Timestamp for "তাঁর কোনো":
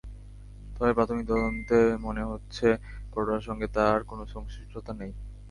3.75-4.23